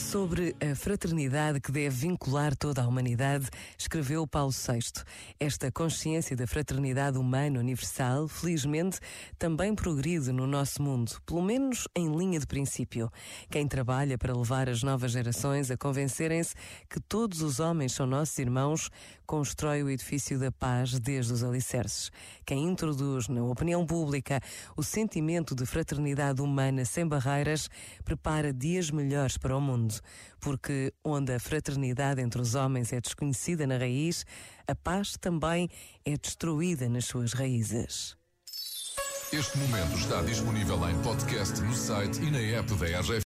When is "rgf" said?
42.98-43.18